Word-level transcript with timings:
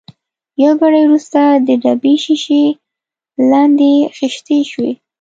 یو 0.63 0.73
ګړی 0.81 1.01
وروسته 1.05 1.41
د 1.67 1.69
ډبې 1.83 2.13
شېشې 2.23 2.63
لندې 3.51 3.93
خېشتې 4.15 4.57
شوې. 4.71 4.91